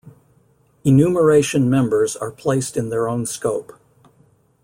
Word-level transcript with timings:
Enumeration 0.83 1.69
members 1.69 2.15
are 2.15 2.31
placed 2.31 2.75
in 2.75 2.89
their 2.89 3.07
own 3.07 3.23
scope. 3.27 3.79